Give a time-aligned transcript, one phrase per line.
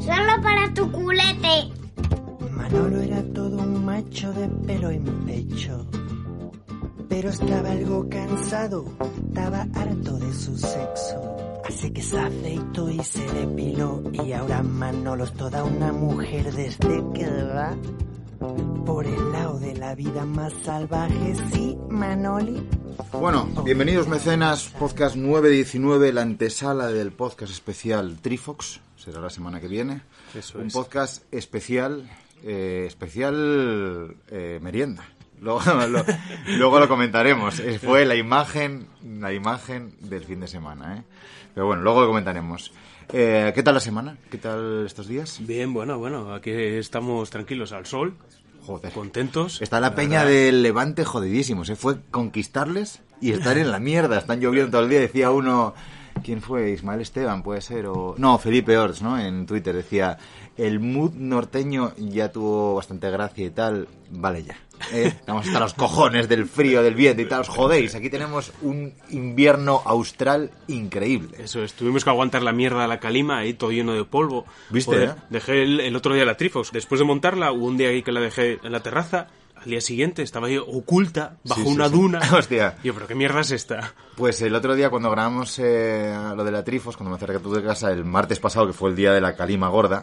[0.00, 1.72] Solo para tu culete.
[2.50, 5.86] Manolo era todo un macho de pelo en pecho.
[7.08, 8.84] Pero estaba algo cansado,
[9.28, 11.36] estaba harto de su sexo.
[11.68, 14.02] Así que se afeitó y se depiló.
[14.12, 17.76] Y ahora Manolo es toda una mujer desde que va
[18.86, 21.34] por el lado de la vida más salvaje.
[21.52, 22.66] Sí, Manoli.
[23.12, 29.68] Bueno, bienvenidos mecenas, podcast 919, la antesala del podcast especial Trifox, será la semana que
[29.68, 30.02] viene.
[30.34, 30.72] Eso Un es.
[30.72, 32.08] podcast especial,
[32.44, 35.04] eh, especial eh, merienda.
[35.40, 36.04] Luego lo,
[36.58, 37.60] luego lo comentaremos.
[37.60, 38.88] Eh, Fue la imagen,
[39.20, 41.02] la imagen del fin de semana, ¿eh?
[41.54, 42.72] Pero bueno, luego lo comentaremos.
[43.12, 44.16] Eh, ¿Qué tal la semana?
[44.30, 45.38] ¿Qué tal estos días?
[45.40, 48.14] Bien, bueno, bueno, aquí estamos tranquilos al sol,
[48.66, 48.92] Joder.
[48.92, 49.60] contentos.
[49.62, 50.30] Está la peña verdad.
[50.30, 51.64] del Levante jodidísimo.
[51.64, 54.18] Se fue conquistarles y estar en la mierda.
[54.18, 55.00] Están lloviendo todo el día.
[55.00, 55.74] Decía uno,
[56.22, 56.70] ¿quién fue?
[56.70, 57.86] Ismael Esteban, puede ser.
[57.86, 58.14] O...
[58.18, 59.18] No, Felipe Ors, ¿no?
[59.18, 60.18] En Twitter decía,
[60.56, 63.88] el mood norteño ya tuvo bastante gracia y tal.
[64.10, 64.56] Vale ya.
[64.92, 65.06] ¿eh?
[65.06, 67.42] Estamos hasta los cojones del frío, del viento y tal.
[67.42, 67.94] Os jodéis.
[67.94, 71.36] Aquí tenemos un invierno austral increíble.
[71.38, 74.46] Eso es, tuvimos que aguantar la mierda de la calima ahí todo lleno de polvo.
[74.70, 75.14] ¿Viste, Joder, eh?
[75.30, 76.72] Dejé el, el otro día la Trifox.
[76.72, 79.28] Después de montarla, hubo un día ahí que la dejé en la terraza.
[79.62, 81.92] Al día siguiente estaba oculta bajo Sí, sí, una sí.
[81.94, 82.20] duna.
[82.32, 82.76] Hostia.
[82.82, 83.94] Yo, pero qué mierda es esta.
[84.16, 87.40] Pues el otro día cuando grabamos eh, lo de la Trifos, cuando me acerqué a
[87.40, 90.02] tu de casa, el martes pasado, que fue el día de la calima gorda,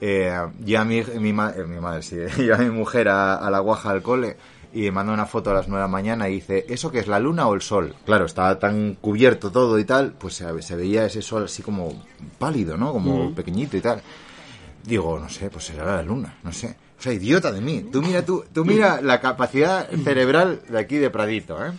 [0.00, 3.60] eh, ya mi, mi, ma- eh, mi madre, sí, ya mi mujer a, a la
[3.60, 4.36] guaja al cole
[4.74, 6.98] y me mandó una foto a las 9 de la mañana y dice, ¿eso qué
[7.00, 7.94] es, la luna o el sol?
[8.06, 12.02] Claro, estaba tan cubierto todo y tal, pues se, se veía ese sol así como
[12.38, 12.92] pálido, ¿no?
[12.92, 14.00] Como pequeñito y tal.
[14.84, 16.74] Digo, no sé, pues será la luna, no sé.
[17.02, 17.82] O sea, idiota de mí.
[17.90, 21.72] Tú mira, tú, tú mira la capacidad cerebral de aquí de Pradito, ¿eh?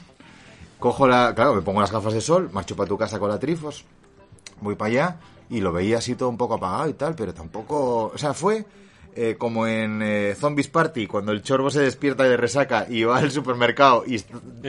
[0.80, 3.40] Cojo la, claro, me pongo las gafas de sol, marcho para tu casa con la
[3.40, 3.86] Trifos,
[4.60, 5.20] voy para allá
[5.50, 8.66] y lo veía así todo un poco apagado y tal, pero tampoco, o sea, fue
[9.16, 13.18] eh, como en eh, Zombies Party, cuando el chorbo se despierta de resaca y va
[13.20, 14.20] al supermercado y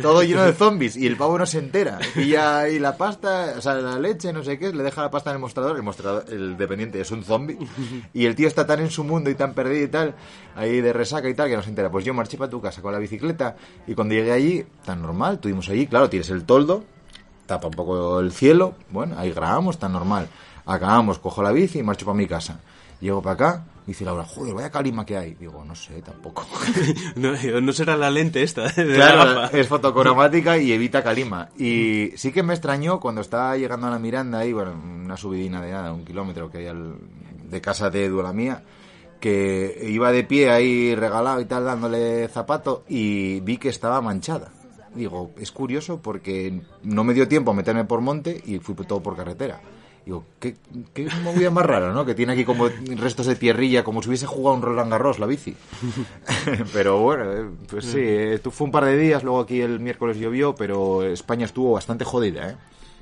[0.00, 1.98] todo lleno de zombies y el pavo no se entera.
[2.16, 5.10] Y ya ahí la pasta, o sea, la leche, no sé qué, le deja la
[5.10, 7.58] pasta en el mostrador, el mostrador, el dependiente es un zombie
[8.12, 10.14] y el tío está tan en su mundo y tan perdido y tal,
[10.54, 11.90] ahí de resaca y tal, que no se entera.
[11.90, 13.56] Pues yo marché para tu casa con la bicicleta
[13.86, 16.84] y cuando llegué allí, tan normal, tuvimos allí, claro, tienes el toldo,
[17.46, 20.28] tapa un poco el cielo, bueno, ahí grabamos, tan normal.
[20.66, 22.60] Acabamos, cojo la bici y marcho para mi casa.
[23.00, 25.34] Llego para acá, y dice Laura, joder, vaya calima que hay.
[25.34, 26.46] Digo, no sé, tampoco.
[27.16, 31.48] No, no será la lente esta de la claro, es fotocromática y evita calima.
[31.58, 35.60] Y sí que me extrañó cuando estaba llegando a la Miranda, y bueno, una subidina
[35.62, 36.96] de nada, un kilómetro que hay al-
[37.50, 38.62] de casa de Edu a la mía,
[39.20, 44.50] que iba de pie ahí regalado y tal, dándole zapato, y vi que estaba manchada.
[44.94, 49.02] Digo, es curioso porque no me dio tiempo a meterme por monte y fui todo
[49.02, 49.60] por carretera.
[50.04, 50.54] Digo, qué,
[50.92, 52.04] qué movida más rara, ¿no?
[52.04, 55.26] Que tiene aquí como restos de tierrilla, como si hubiese jugado un Roland Garros la
[55.26, 55.56] bici.
[56.74, 60.18] pero bueno, eh, pues sí, eh, fue un par de días, luego aquí el miércoles
[60.18, 62.56] llovió, pero España estuvo bastante jodida, ¿eh?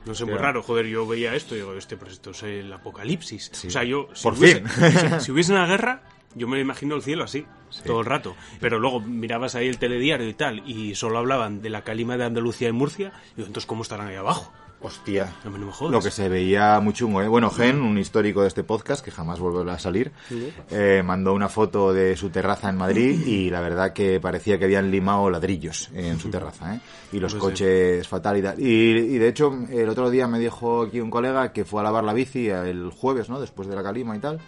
[0.04, 2.72] No sé, muy raro, joder, yo veía esto y digo, este, pues esto es el
[2.72, 3.50] apocalipsis.
[3.66, 5.10] O sea, yo, si, Por hubiese, fin.
[5.18, 6.02] si, si hubiese una guerra,
[6.34, 7.46] yo me imagino el cielo así,
[7.84, 8.34] todo el rato.
[8.60, 12.24] Pero luego mirabas ahí el telediario y tal, y solo hablaban de la calima de
[12.24, 14.52] Andalucía y Murcia, y digo, entonces, ¿cómo estarán ahí abajo?
[14.82, 15.32] Hostia.
[15.44, 15.92] No me, no me jodas.
[15.92, 17.28] Lo que se veía muy chungo, ¿eh?
[17.28, 20.12] Bueno, Gen, un histórico de este podcast, que jamás volverá a salir,
[20.70, 24.64] eh, mandó una foto de su terraza en Madrid y la verdad que parecía que
[24.64, 26.80] habían limado ladrillos en su terraza, ¿eh?
[27.12, 27.48] Y los Pues sí.
[27.64, 28.60] coches fatal y tal.
[28.60, 31.84] Y, y de hecho, el otro día me dijo aquí un colega que fue a
[31.84, 33.40] lavar la bici el jueves, ¿no?
[33.40, 34.40] Después de la calima y tal.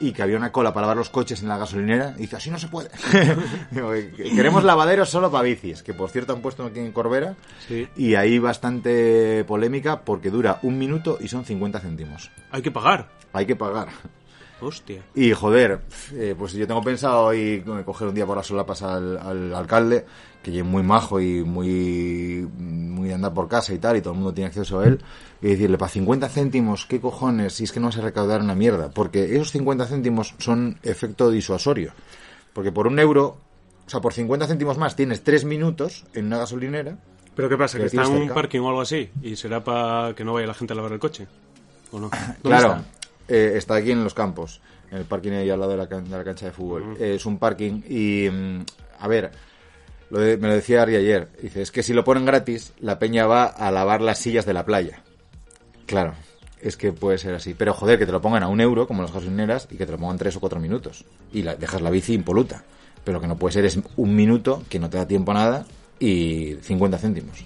[0.00, 2.14] Y que había una cola para lavar los coches en la gasolinera.
[2.18, 2.90] Y dice, así no se puede.
[4.16, 5.82] Que Queremos lavaderos solo para bicis.
[5.84, 7.36] Que por cierto han puesto aquí en Corbera.
[7.68, 7.86] Sí.
[7.96, 9.73] Y hay bastante polémica
[10.04, 12.30] porque dura un minuto y son 50 céntimos.
[12.50, 13.08] Hay que pagar.
[13.32, 13.88] Hay que pagar.
[14.60, 15.02] Hostia.
[15.14, 15.80] Y joder,
[16.12, 20.06] eh, pues yo tengo pensado hoy coger un día por las solapas al, al alcalde,
[20.42, 24.12] que es muy majo y muy, muy de andar por casa y tal, y todo
[24.12, 25.00] el mundo tiene acceso a él,
[25.42, 27.54] y decirle, para 50 céntimos, ¿qué cojones?
[27.54, 28.90] Si es que no vas a recaudar una mierda.
[28.90, 31.92] Porque esos 50 céntimos son efecto disuasorio.
[32.52, 33.36] Porque por un euro,
[33.86, 36.98] o sea, por 50 céntimos más tienes 3 minutos en una gasolinera.
[37.34, 37.76] ¿Pero qué pasa?
[37.78, 38.34] Que ¿Que está en un cerca.
[38.34, 39.10] parking o algo así?
[39.22, 41.26] ¿Y será para que no vaya la gente a lavar el coche?
[41.92, 42.10] ¿O no?
[42.10, 42.84] ¿Dónde Claro, está?
[43.28, 44.60] eh, está aquí en los campos,
[44.90, 46.96] en el parking ahí al lado de la, can- de la cancha de fútbol.
[47.00, 48.60] Eh, es un parking y, mm,
[49.00, 49.32] a ver,
[50.10, 52.98] lo de- me lo decía Ari ayer, dice, es que si lo ponen gratis, la
[52.98, 55.02] peña va a lavar las sillas de la playa.
[55.86, 56.14] Claro,
[56.60, 57.54] es que puede ser así.
[57.54, 59.92] Pero joder, que te lo pongan a un euro, como las gasolineras, y que te
[59.92, 61.04] lo pongan tres o cuatro minutos.
[61.32, 62.64] Y la, dejas la bici impoluta.
[63.04, 65.34] Pero lo que no puede ser es un minuto, que no te da tiempo a
[65.34, 65.66] nada,
[65.98, 67.44] y 50 céntimos.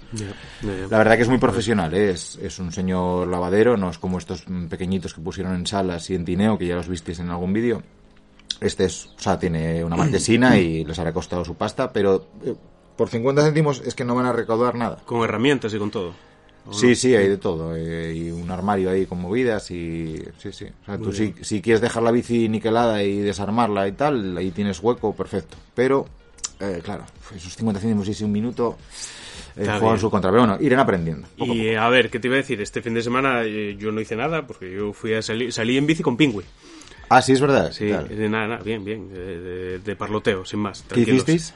[0.89, 2.11] La verdad que es muy profesional, ¿eh?
[2.11, 6.15] es, es un señor lavadero, no es como estos pequeñitos que pusieron en salas y
[6.15, 7.81] en Tineo, que ya los visteis en algún vídeo.
[8.59, 12.53] Este es, o sea, tiene una marquesina y les habrá costado su pasta, pero eh,
[12.97, 14.97] por 50 céntimos es que no van a recaudar nada.
[15.05, 16.13] Con herramientas y con todo.
[16.65, 16.95] ¿o Sí, no?
[16.95, 17.73] sí, hay de todo.
[17.77, 20.21] eh, y un armario ahí con movidas y...
[20.39, 20.65] Sí, sí.
[20.81, 24.51] O sea, tú si, si quieres dejar la bici niquelada y desarmarla y tal, ahí
[24.51, 25.55] tienes hueco, perfecto.
[25.73, 26.05] Pero,
[26.59, 28.77] eh, claro, esos 50 céntimos y ese un minuto
[29.55, 30.31] eh, juegan su contra.
[30.31, 31.27] Pero bueno, irán aprendiendo.
[31.37, 32.61] poco Y a ver, ¿qué te iba a decir?
[32.61, 35.77] Este fin de semana eh, yo no hice nada porque yo fui a salir, salí
[35.77, 36.43] en bici con Pingüi.
[37.09, 37.71] Ah, sí, es verdad.
[37.71, 38.07] Sí, Claro.
[38.29, 40.83] nada, nada, bien, bien, de, de- de parloteo, sin más.
[40.93, 41.53] ¿Qué hicisteis?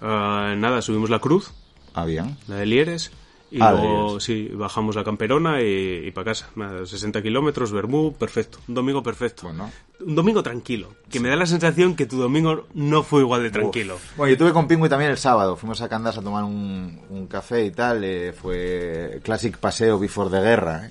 [0.00, 1.52] Ah, nada, subimos la cruz,
[1.94, 2.36] Ah, bien.
[2.48, 3.12] la de Lieres,
[3.56, 6.48] y Ah, de luego sí, bajamos la camperona y, para casa.
[6.56, 8.58] Nada, 60 kilómetros, Bermú, perfecto.
[8.68, 9.44] Un domingo perfecto.
[9.44, 9.70] Bueno.
[9.98, 13.50] Un domingo tranquilo, que me da la sensación que tu domingo no fue igual de
[13.50, 13.98] tranquilo.
[14.16, 15.56] Bueno, yo tuve con Pingüi también el sábado.
[15.56, 18.04] Fuimos a Candas a tomar un, un café y tal.
[18.04, 20.86] eh, fue Classic Paseo Before de Guerra.
[20.86, 20.90] eh.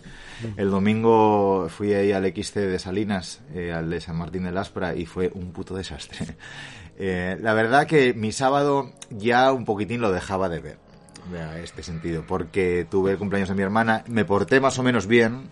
[0.57, 4.95] El domingo fui ahí al XC de Salinas, eh, al de San Martín del Aspra,
[4.95, 6.35] y fue un puto desastre.
[6.97, 10.77] Eh, la verdad que mi sábado ya un poquitín lo dejaba de ver,
[11.31, 15.07] de este sentido, porque tuve el cumpleaños de mi hermana, me porté más o menos
[15.07, 15.49] bien,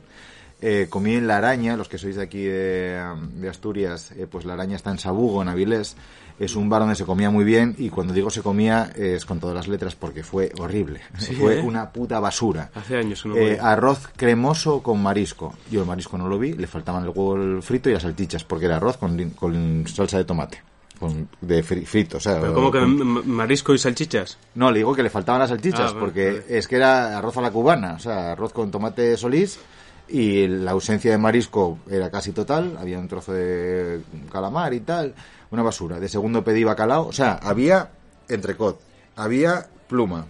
[0.62, 3.04] eh, comí en La Araña, los que sois de aquí de,
[3.36, 5.98] de Asturias, eh, pues La Araña está en Sabugo, en Avilés.
[6.40, 9.40] Es un bar donde se comía muy bien y cuando digo se comía es con
[9.40, 11.02] todas las letras porque fue horrible.
[11.20, 11.62] Sí, fue ¿eh?
[11.62, 12.72] una puta basura.
[12.74, 15.54] Hace años que no Eh, arroz cremoso con marisco.
[15.70, 18.66] Yo el marisco no lo vi, le faltaban el huevo frito y las salchichas porque
[18.66, 20.64] era arroz con, con salsa de tomate.
[21.08, 24.38] Con, de fri- frito, o sea, Pero como que marisco y salchichas.
[24.56, 26.58] no, le digo que le faltaban las salchichas, Ah, porque vale.
[26.58, 29.60] es que era arroz a la cubana, o sea, arroz con tomate solís
[30.08, 34.02] y la ausencia de marisco era casi total, había un trozo de
[34.32, 35.14] calamar y tal,
[35.52, 36.00] una basura.
[36.00, 37.90] De segundo pedí bacalao, o sea, había
[38.30, 38.80] entrecot,
[39.16, 40.28] había pluma,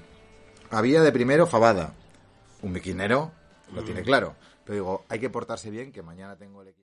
[0.71, 1.93] había de primero fabada.
[2.61, 3.31] Un biquinero
[3.73, 6.83] lo tiene claro, pero digo, hay que portarse bien que mañana tengo el equipo.